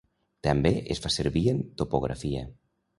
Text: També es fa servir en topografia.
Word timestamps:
També 0.47 0.71
es 0.97 1.03
fa 1.05 1.13
servir 1.19 1.47
en 1.55 1.63
topografia. 1.85 2.47